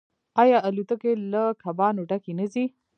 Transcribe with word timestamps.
آیا 0.41 0.57
الوتکې 0.67 1.11
له 1.31 1.43
کبانو 1.63 2.01
ډکې 2.09 2.33
نه 2.39 2.45
ځي؟ 2.53 2.65